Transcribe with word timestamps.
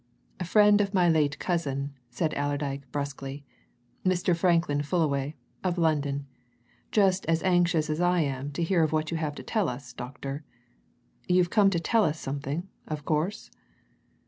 "Friend 0.43 0.81
of 0.81 0.95
my 0.95 1.07
late 1.07 1.37
cousin," 1.37 1.93
said 2.09 2.33
Allerdyke 2.33 2.91
brusquely. 2.91 3.45
"Mr. 4.03 4.35
Franklin 4.35 4.81
Fullaway, 4.81 5.35
of 5.63 5.77
London 5.77 6.25
just 6.91 7.23
as 7.27 7.43
anxious 7.43 7.87
as 7.87 8.01
I 8.01 8.21
am 8.21 8.49
to 8.53 8.63
hear 8.63 8.87
what 8.87 9.11
you 9.11 9.17
have 9.17 9.35
to 9.35 9.43
tell 9.43 9.69
us, 9.69 9.93
doctor. 9.93 10.43
You've 11.27 11.51
come 11.51 11.69
to 11.69 11.79
tell 11.79 12.11
something, 12.13 12.67
of 12.87 13.05
course?" 13.05 13.51